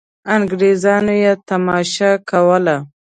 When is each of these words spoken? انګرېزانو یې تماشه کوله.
انګرېزانو 0.35 1.13
یې 1.23 1.33
تماشه 1.47 2.11
کوله. 2.29 2.77